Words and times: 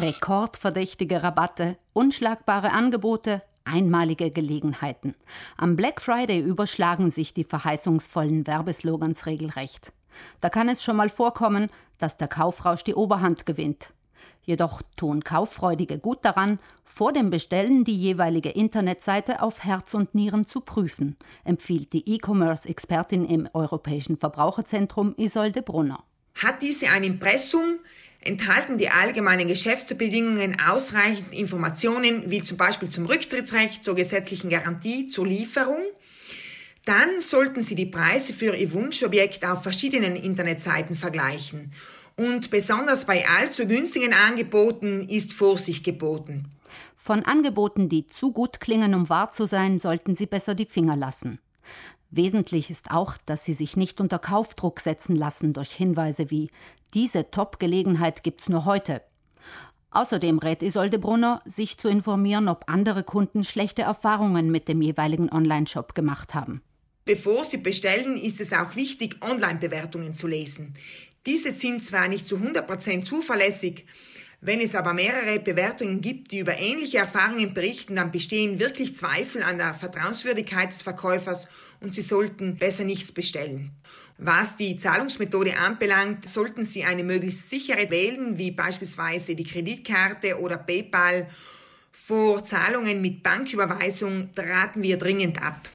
Rekordverdächtige 0.00 1.24
Rabatte, 1.24 1.76
unschlagbare 1.92 2.70
Angebote, 2.70 3.42
einmalige 3.64 4.30
Gelegenheiten. 4.30 5.16
Am 5.56 5.74
Black 5.74 6.00
Friday 6.00 6.38
überschlagen 6.38 7.10
sich 7.10 7.34
die 7.34 7.42
verheißungsvollen 7.42 8.46
Werbeslogans 8.46 9.26
regelrecht. 9.26 9.92
Da 10.40 10.50
kann 10.50 10.68
es 10.68 10.84
schon 10.84 10.94
mal 10.94 11.08
vorkommen, 11.08 11.68
dass 11.98 12.16
der 12.16 12.28
Kaufrausch 12.28 12.84
die 12.84 12.94
Oberhand 12.94 13.44
gewinnt. 13.44 13.92
Jedoch 14.42 14.82
tun 14.94 15.24
Kauffreudige 15.24 15.98
gut 15.98 16.24
daran, 16.24 16.60
vor 16.84 17.12
dem 17.12 17.30
Bestellen 17.30 17.82
die 17.82 17.96
jeweilige 17.96 18.50
Internetseite 18.50 19.42
auf 19.42 19.64
Herz 19.64 19.94
und 19.94 20.14
Nieren 20.14 20.46
zu 20.46 20.60
prüfen, 20.60 21.16
empfiehlt 21.42 21.92
die 21.92 22.08
E-Commerce-Expertin 22.08 23.24
im 23.24 23.48
Europäischen 23.52 24.16
Verbraucherzentrum 24.16 25.14
Isolde 25.16 25.60
Brunner. 25.60 26.04
Hat 26.36 26.62
diese 26.62 26.88
ein 26.88 27.02
Impressum, 27.02 27.80
enthalten 28.20 28.78
die 28.78 28.90
allgemeinen 28.90 29.48
Geschäftsbedingungen 29.48 30.58
ausreichend 30.60 31.32
Informationen, 31.32 32.30
wie 32.30 32.42
zum 32.42 32.56
Beispiel 32.56 32.90
zum 32.90 33.06
Rücktrittsrecht, 33.06 33.84
zur 33.84 33.94
gesetzlichen 33.94 34.50
Garantie, 34.50 35.08
zur 35.08 35.26
Lieferung, 35.26 35.82
dann 36.84 37.20
sollten 37.20 37.62
Sie 37.62 37.74
die 37.74 37.86
Preise 37.86 38.32
für 38.32 38.56
Ihr 38.56 38.72
Wunschobjekt 38.72 39.44
auf 39.44 39.62
verschiedenen 39.62 40.16
Internetseiten 40.16 40.96
vergleichen. 40.96 41.72
Und 42.16 42.50
besonders 42.50 43.04
bei 43.04 43.28
allzu 43.28 43.66
günstigen 43.66 44.12
Angeboten 44.12 45.06
ist 45.08 45.34
Vorsicht 45.34 45.84
geboten. 45.84 46.50
Von 46.96 47.24
Angeboten, 47.24 47.88
die 47.88 48.06
zu 48.06 48.32
gut 48.32 48.58
klingen, 48.58 48.94
um 48.94 49.08
wahr 49.08 49.30
zu 49.30 49.46
sein, 49.46 49.78
sollten 49.78 50.16
Sie 50.16 50.26
besser 50.26 50.54
die 50.54 50.66
Finger 50.66 50.96
lassen. 50.96 51.38
Wesentlich 52.10 52.70
ist 52.70 52.90
auch, 52.90 53.16
dass 53.26 53.44
Sie 53.44 53.52
sich 53.52 53.76
nicht 53.76 54.00
unter 54.00 54.18
Kaufdruck 54.18 54.80
setzen 54.80 55.14
lassen 55.14 55.52
durch 55.52 55.72
Hinweise 55.72 56.30
wie 56.30 56.50
diese 56.94 57.30
Top-Gelegenheit 57.30 58.22
gibt's 58.22 58.48
nur 58.48 58.64
heute. 58.64 59.02
Außerdem 59.90 60.38
rät 60.38 60.62
Isolde 60.62 60.98
Brunner, 60.98 61.42
sich 61.44 61.78
zu 61.78 61.88
informieren, 61.88 62.48
ob 62.48 62.64
andere 62.66 63.04
Kunden 63.04 63.44
schlechte 63.44 63.82
Erfahrungen 63.82 64.50
mit 64.50 64.68
dem 64.68 64.80
jeweiligen 64.80 65.30
Online-Shop 65.30 65.94
gemacht 65.94 66.34
haben. 66.34 66.62
Bevor 67.04 67.44
Sie 67.44 67.56
bestellen, 67.58 68.18
ist 68.18 68.40
es 68.40 68.52
auch 68.52 68.76
wichtig, 68.76 69.16
Online-Bewertungen 69.22 70.14
zu 70.14 70.26
lesen. 70.26 70.74
Diese 71.26 71.52
sind 71.52 71.82
zwar 71.82 72.08
nicht 72.08 72.26
zu 72.26 72.36
100% 72.36 73.04
zuverlässig, 73.04 73.86
wenn 74.40 74.60
es 74.60 74.76
aber 74.76 74.92
mehrere 74.92 75.40
Bewertungen 75.40 76.00
gibt, 76.00 76.30
die 76.30 76.38
über 76.38 76.56
ähnliche 76.58 76.98
Erfahrungen 76.98 77.54
berichten, 77.54 77.96
dann 77.96 78.12
bestehen 78.12 78.60
wirklich 78.60 78.96
Zweifel 78.96 79.42
an 79.42 79.58
der 79.58 79.74
Vertrauenswürdigkeit 79.74 80.70
des 80.70 80.82
Verkäufers 80.82 81.48
und 81.80 81.94
Sie 81.94 82.02
sollten 82.02 82.56
besser 82.56 82.84
nichts 82.84 83.10
bestellen. 83.10 83.72
Was 84.16 84.56
die 84.56 84.76
Zahlungsmethode 84.76 85.56
anbelangt, 85.56 86.28
sollten 86.28 86.64
Sie 86.64 86.84
eine 86.84 87.02
möglichst 87.02 87.50
sichere 87.50 87.90
wählen, 87.90 88.38
wie 88.38 88.52
beispielsweise 88.52 89.34
die 89.34 89.44
Kreditkarte 89.44 90.40
oder 90.40 90.56
PayPal. 90.56 91.28
Vor 91.90 92.44
Zahlungen 92.44 93.00
mit 93.00 93.22
Banküberweisung 93.22 94.30
raten 94.36 94.82
wir 94.82 94.98
dringend 94.98 95.42
ab. 95.42 95.68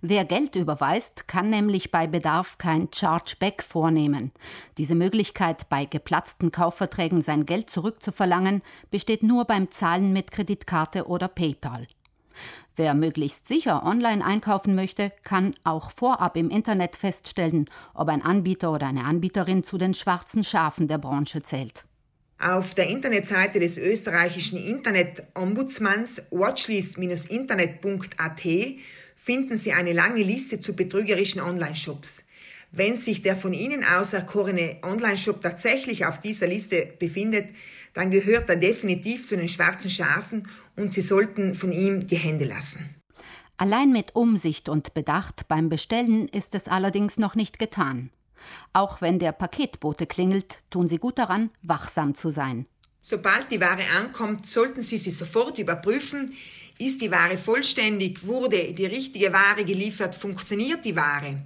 Wer 0.00 0.24
Geld 0.24 0.56
überweist, 0.56 1.28
kann 1.28 1.50
nämlich 1.50 1.90
bei 1.90 2.06
Bedarf 2.06 2.58
kein 2.58 2.88
Chargeback 2.92 3.62
vornehmen. 3.62 4.32
Diese 4.78 4.94
Möglichkeit, 4.94 5.68
bei 5.68 5.84
geplatzten 5.84 6.52
Kaufverträgen 6.52 7.22
sein 7.22 7.46
Geld 7.46 7.70
zurückzuverlangen, 7.70 8.62
besteht 8.90 9.22
nur 9.22 9.44
beim 9.44 9.70
Zahlen 9.70 10.12
mit 10.12 10.30
Kreditkarte 10.30 11.06
oder 11.06 11.28
PayPal. 11.28 11.86
Wer 12.76 12.94
möglichst 12.94 13.46
sicher 13.46 13.84
online 13.84 14.24
einkaufen 14.24 14.74
möchte, 14.74 15.12
kann 15.24 15.54
auch 15.62 15.90
vorab 15.90 16.38
im 16.38 16.48
Internet 16.48 16.96
feststellen, 16.96 17.68
ob 17.92 18.08
ein 18.08 18.22
Anbieter 18.22 18.72
oder 18.72 18.86
eine 18.86 19.04
Anbieterin 19.04 19.62
zu 19.62 19.76
den 19.76 19.92
schwarzen 19.92 20.42
Schafen 20.42 20.88
der 20.88 20.96
Branche 20.98 21.42
zählt. 21.42 21.84
Auf 22.38 22.74
der 22.74 22.88
Internetseite 22.88 23.60
des 23.60 23.78
österreichischen 23.78 24.58
Internet-Ombudsmanns 24.58 26.22
watchlist-internet.at 26.30 28.44
finden 29.22 29.56
Sie 29.56 29.72
eine 29.72 29.92
lange 29.92 30.22
Liste 30.22 30.60
zu 30.60 30.74
betrügerischen 30.74 31.40
Online-Shops. 31.40 32.24
Wenn 32.72 32.96
sich 32.96 33.22
der 33.22 33.36
von 33.36 33.52
Ihnen 33.52 33.84
auserkorene 33.84 34.78
Online-Shop 34.82 35.40
tatsächlich 35.40 36.06
auf 36.06 36.18
dieser 36.18 36.48
Liste 36.48 36.92
befindet, 36.98 37.46
dann 37.94 38.10
gehört 38.10 38.48
er 38.48 38.56
definitiv 38.56 39.28
zu 39.28 39.36
den 39.36 39.48
schwarzen 39.48 39.90
Schafen 39.90 40.48
und 40.74 40.92
Sie 40.92 41.02
sollten 41.02 41.54
von 41.54 41.70
ihm 41.70 42.08
die 42.08 42.16
Hände 42.16 42.46
lassen. 42.46 42.96
Allein 43.58 43.92
mit 43.92 44.16
Umsicht 44.16 44.68
und 44.68 44.92
Bedacht 44.92 45.46
beim 45.46 45.68
Bestellen 45.68 46.26
ist 46.26 46.56
es 46.56 46.66
allerdings 46.66 47.16
noch 47.16 47.36
nicht 47.36 47.60
getan. 47.60 48.10
Auch 48.72 49.02
wenn 49.02 49.20
der 49.20 49.30
Paketbote 49.30 50.06
klingelt, 50.06 50.58
tun 50.70 50.88
Sie 50.88 50.98
gut 50.98 51.18
daran, 51.18 51.50
wachsam 51.62 52.16
zu 52.16 52.32
sein. 52.32 52.66
Sobald 53.04 53.50
die 53.50 53.60
Ware 53.60 53.82
ankommt, 53.98 54.46
sollten 54.46 54.80
Sie 54.80 54.96
sie 54.96 55.10
sofort 55.10 55.58
überprüfen, 55.58 56.34
ist 56.78 57.00
die 57.00 57.10
Ware 57.10 57.38
vollständig? 57.38 58.26
Wurde 58.26 58.72
die 58.72 58.86
richtige 58.86 59.32
Ware 59.32 59.64
geliefert? 59.64 60.14
Funktioniert 60.14 60.84
die 60.84 60.96
Ware? 60.96 61.42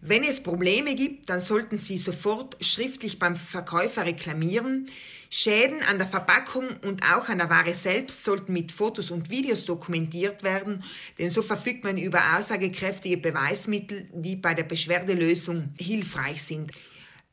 Wenn 0.00 0.24
es 0.24 0.42
Probleme 0.42 0.96
gibt, 0.96 1.30
dann 1.30 1.38
sollten 1.38 1.78
Sie 1.78 1.96
sofort 1.96 2.56
schriftlich 2.60 3.20
beim 3.20 3.36
Verkäufer 3.36 4.04
reklamieren. 4.04 4.88
Schäden 5.30 5.80
an 5.88 5.96
der 5.96 6.08
Verpackung 6.08 6.68
und 6.84 7.04
auch 7.04 7.28
an 7.28 7.38
der 7.38 7.48
Ware 7.48 7.72
selbst 7.72 8.24
sollten 8.24 8.52
mit 8.52 8.72
Fotos 8.72 9.10
und 9.10 9.30
Videos 9.30 9.64
dokumentiert 9.64 10.42
werden, 10.42 10.82
denn 11.18 11.30
so 11.30 11.40
verfügt 11.40 11.84
man 11.84 11.96
über 11.96 12.20
aussagekräftige 12.36 13.16
Beweismittel, 13.16 14.08
die 14.12 14.36
bei 14.36 14.52
der 14.52 14.64
Beschwerdelösung 14.64 15.72
hilfreich 15.78 16.42
sind. 16.42 16.72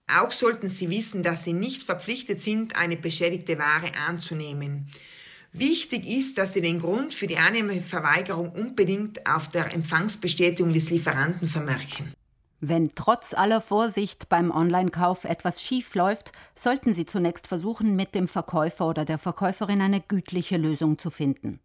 Auch 0.07 0.31
sollten 0.31 0.67
Sie 0.67 0.89
wissen, 0.89 1.23
dass 1.23 1.43
Sie 1.43 1.53
nicht 1.53 1.83
verpflichtet 1.83 2.39
sind, 2.39 2.75
eine 2.75 2.95
beschädigte 2.95 3.59
Ware 3.59 3.91
anzunehmen. 4.07 4.89
Wichtig 5.51 6.07
ist, 6.07 6.37
dass 6.37 6.53
Sie 6.53 6.61
den 6.61 6.79
Grund 6.79 7.13
für 7.13 7.25
die 7.25 7.37
Annahmeverweigerung 7.37 8.51
unbedingt 8.51 9.25
auf 9.27 9.49
der 9.49 9.73
Empfangsbestätigung 9.73 10.73
des 10.73 10.89
Lieferanten 10.91 11.47
vermerken. 11.47 12.13
Wenn 12.61 12.93
trotz 12.93 13.33
aller 13.33 13.61
Vorsicht 13.61 14.29
beim 14.29 14.51
Online-Kauf 14.51 15.23
etwas 15.23 15.63
schief 15.63 15.95
läuft, 15.95 16.33
sollten 16.55 16.93
Sie 16.93 17.05
zunächst 17.05 17.47
versuchen, 17.47 17.95
mit 17.95 18.13
dem 18.13 18.27
Verkäufer 18.27 18.87
oder 18.87 19.05
der 19.05 19.17
Verkäuferin 19.17 19.81
eine 19.81 20.01
gütliche 20.01 20.57
Lösung 20.57 20.99
zu 20.99 21.09
finden. 21.09 21.59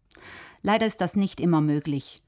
Leider 0.63 0.87
ist 0.87 1.01
das 1.01 1.17
nicht 1.17 1.41
immer 1.41 1.61
möglich. 1.61 2.23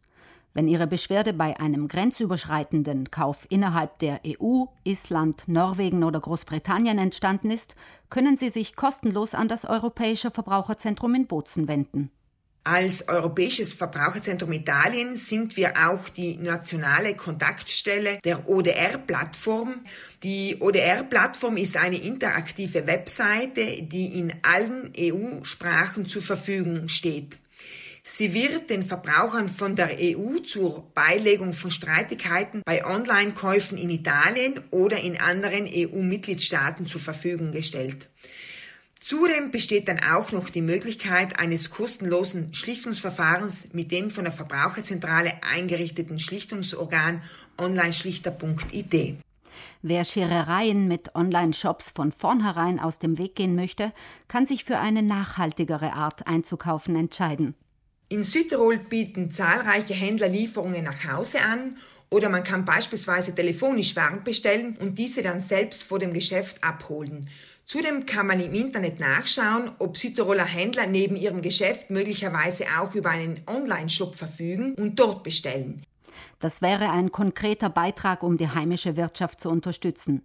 Wenn 0.56 0.68
Ihre 0.68 0.86
Beschwerde 0.86 1.34
bei 1.34 1.60
einem 1.60 1.86
grenzüberschreitenden 1.86 3.10
Kauf 3.10 3.46
innerhalb 3.50 3.98
der 3.98 4.22
EU, 4.26 4.64
Island, 4.84 5.42
Norwegen 5.48 6.02
oder 6.02 6.18
Großbritannien 6.18 6.96
entstanden 6.96 7.50
ist, 7.50 7.76
können 8.08 8.38
Sie 8.38 8.48
sich 8.48 8.74
kostenlos 8.74 9.34
an 9.34 9.48
das 9.48 9.66
Europäische 9.66 10.30
Verbraucherzentrum 10.30 11.14
in 11.14 11.26
Bozen 11.26 11.68
wenden. 11.68 12.10
Als 12.64 13.06
Europäisches 13.06 13.74
Verbraucherzentrum 13.74 14.50
Italien 14.50 15.14
sind 15.14 15.58
wir 15.58 15.74
auch 15.90 16.08
die 16.08 16.38
nationale 16.38 17.14
Kontaktstelle 17.14 18.18
der 18.24 18.48
ODR-Plattform. 18.48 19.82
Die 20.22 20.56
ODR-Plattform 20.58 21.58
ist 21.58 21.76
eine 21.76 21.98
interaktive 21.98 22.86
Webseite, 22.86 23.82
die 23.82 24.18
in 24.18 24.32
allen 24.40 24.90
EU-Sprachen 24.98 26.06
zur 26.06 26.22
Verfügung 26.22 26.88
steht. 26.88 27.36
Sie 28.08 28.32
wird 28.32 28.70
den 28.70 28.84
Verbrauchern 28.84 29.48
von 29.48 29.74
der 29.74 29.96
EU 30.00 30.38
zur 30.38 30.84
Beilegung 30.94 31.52
von 31.52 31.72
Streitigkeiten 31.72 32.62
bei 32.64 32.86
Online-Käufen 32.86 33.76
in 33.76 33.90
Italien 33.90 34.60
oder 34.70 35.00
in 35.00 35.20
anderen 35.20 35.68
EU-Mitgliedstaaten 35.68 36.86
zur 36.86 37.00
Verfügung 37.00 37.50
gestellt. 37.50 38.08
Zudem 39.00 39.50
besteht 39.50 39.88
dann 39.88 39.98
auch 39.98 40.30
noch 40.30 40.50
die 40.50 40.62
Möglichkeit 40.62 41.40
eines 41.40 41.70
kostenlosen 41.70 42.54
Schlichtungsverfahrens 42.54 43.72
mit 43.72 43.90
dem 43.90 44.10
von 44.10 44.22
der 44.22 44.32
Verbraucherzentrale 44.32 45.32
eingerichteten 45.42 46.20
Schlichtungsorgan 46.20 47.22
onlineschlichter.it. 47.58 49.16
Wer 49.82 50.04
Scherereien 50.04 50.86
mit 50.86 51.16
Online-Shops 51.16 51.90
von 51.90 52.12
vornherein 52.12 52.78
aus 52.78 53.00
dem 53.00 53.18
Weg 53.18 53.34
gehen 53.34 53.56
möchte, 53.56 53.92
kann 54.28 54.46
sich 54.46 54.64
für 54.64 54.78
eine 54.78 55.02
nachhaltigere 55.02 55.92
Art 55.94 56.28
einzukaufen 56.28 56.94
entscheiden. 56.94 57.56
In 58.08 58.22
Südtirol 58.22 58.78
bieten 58.78 59.32
zahlreiche 59.32 59.94
Händler 59.94 60.28
Lieferungen 60.28 60.84
nach 60.84 61.12
Hause 61.12 61.40
an 61.40 61.76
oder 62.08 62.28
man 62.28 62.44
kann 62.44 62.64
beispielsweise 62.64 63.34
telefonisch 63.34 63.96
Waren 63.96 64.22
bestellen 64.22 64.76
und 64.76 64.96
diese 64.96 65.22
dann 65.22 65.40
selbst 65.40 65.82
vor 65.82 65.98
dem 65.98 66.12
Geschäft 66.12 66.62
abholen. 66.62 67.28
Zudem 67.64 68.06
kann 68.06 68.28
man 68.28 68.38
im 68.38 68.54
Internet 68.54 69.00
nachschauen, 69.00 69.72
ob 69.80 69.96
Südtiroler 69.96 70.44
Händler 70.44 70.86
neben 70.86 71.16
ihrem 71.16 71.42
Geschäft 71.42 71.90
möglicherweise 71.90 72.66
auch 72.78 72.94
über 72.94 73.10
einen 73.10 73.40
Online-Shop 73.48 74.14
verfügen 74.14 74.74
und 74.74 75.00
dort 75.00 75.24
bestellen. 75.24 75.82
Das 76.38 76.62
wäre 76.62 76.90
ein 76.90 77.10
konkreter 77.10 77.70
Beitrag, 77.70 78.22
um 78.22 78.36
die 78.36 78.48
heimische 78.48 78.96
Wirtschaft 78.96 79.40
zu 79.40 79.50
unterstützen. 79.50 80.22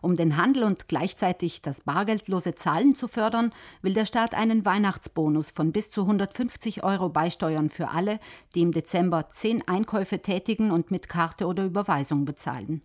Um 0.00 0.16
den 0.16 0.36
Handel 0.36 0.64
und 0.64 0.88
gleichzeitig 0.88 1.62
das 1.62 1.80
bargeldlose 1.80 2.54
Zahlen 2.54 2.94
zu 2.94 3.08
fördern, 3.08 3.52
will 3.82 3.94
der 3.94 4.06
Staat 4.06 4.34
einen 4.34 4.64
Weihnachtsbonus 4.64 5.50
von 5.50 5.72
bis 5.72 5.90
zu 5.90 6.02
150 6.02 6.84
Euro 6.84 7.08
beisteuern 7.08 7.70
für 7.70 7.88
alle, 7.88 8.20
die 8.54 8.62
im 8.62 8.72
Dezember 8.72 9.30
zehn 9.30 9.66
Einkäufe 9.66 10.20
tätigen 10.20 10.70
und 10.70 10.90
mit 10.90 11.08
Karte 11.08 11.46
oder 11.46 11.64
Überweisung 11.64 12.24
bezahlen. 12.24 12.82